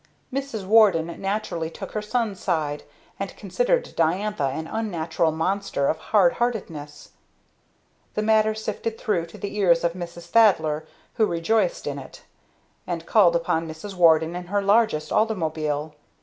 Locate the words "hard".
5.99-6.33